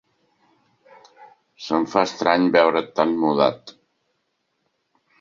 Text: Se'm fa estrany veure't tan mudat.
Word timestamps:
Se'm 1.67 1.87
fa 1.93 2.05
estrany 2.09 2.49
veure't 2.59 2.85
tan 3.01 3.17
mudat. 3.27 3.79